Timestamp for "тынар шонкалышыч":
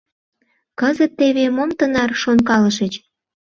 1.79-2.93